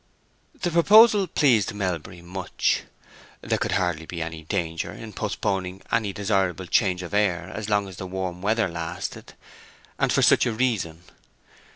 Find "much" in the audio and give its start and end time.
2.23-2.85